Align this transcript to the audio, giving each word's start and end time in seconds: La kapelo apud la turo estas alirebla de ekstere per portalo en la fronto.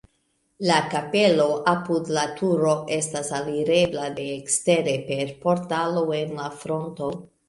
La 0.67 0.75
kapelo 0.93 1.43
apud 1.71 2.07
la 2.17 2.23
turo 2.39 2.71
estas 2.95 3.29
alirebla 3.39 4.07
de 4.21 4.25
ekstere 4.37 4.97
per 5.11 5.35
portalo 5.45 6.05
en 6.21 6.33
la 6.41 6.49
fronto. 6.63 7.11